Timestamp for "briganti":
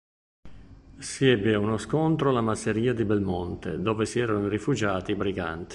5.15-5.69